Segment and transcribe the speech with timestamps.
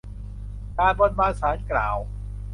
[0.77, 1.97] การบนบานศาลกล่าว